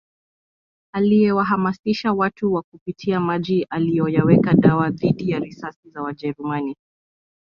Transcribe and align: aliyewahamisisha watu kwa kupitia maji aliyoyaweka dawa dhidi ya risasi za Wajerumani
aliyewahamisisha 0.93 2.13
watu 2.13 2.51
kwa 2.51 2.61
kupitia 2.61 3.19
maji 3.19 3.63
aliyoyaweka 3.69 4.53
dawa 4.53 4.89
dhidi 4.89 5.29
ya 5.29 5.39
risasi 5.39 5.89
za 5.89 6.01
Wajerumani 6.01 6.75